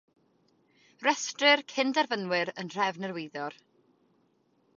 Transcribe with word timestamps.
Rhestrir 1.07 1.59
cynderfynwyr 1.73 2.53
yn 2.63 2.73
nhrefn 2.73 3.07
yr 3.11 3.15
wyddor. 3.19 3.61